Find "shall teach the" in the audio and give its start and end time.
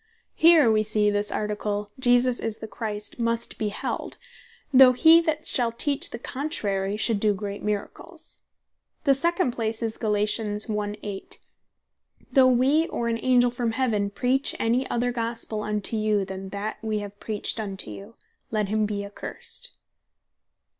5.45-6.17